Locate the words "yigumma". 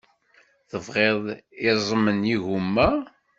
2.29-2.89